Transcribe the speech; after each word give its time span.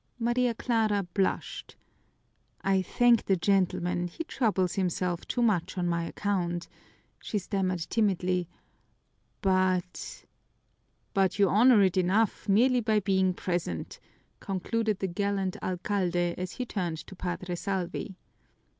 Maria 0.17 0.55
Clara 0.55 1.03
blushed. 1.13 1.75
"I 2.63 2.81
thank 2.81 3.23
the 3.25 3.35
gentleman, 3.35 4.07
he 4.07 4.23
troubles 4.23 4.73
himself 4.73 5.27
too 5.27 5.43
much 5.43 5.77
on 5.77 5.87
my 5.87 6.05
account," 6.05 6.67
she 7.19 7.37
stammered 7.37 7.81
timidly, 7.87 8.49
"but" 9.43 10.25
"But 11.13 11.37
you 11.37 11.49
honor 11.49 11.83
it 11.83 11.97
enough 11.97 12.49
merely 12.49 12.79
by 12.79 12.99
being 13.01 13.35
present," 13.35 13.99
concluded 14.39 14.97
the 14.97 15.07
gallant 15.07 15.55
alcalde 15.61 16.33
as 16.35 16.53
he 16.53 16.65
turned 16.65 16.97
to 17.05 17.15
Padre 17.15 17.53
Salvi. 17.53 18.17